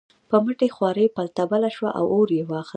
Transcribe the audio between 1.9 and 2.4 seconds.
او اور